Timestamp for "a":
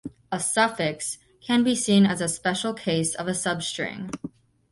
0.31-0.39, 2.21-2.27, 3.27-3.33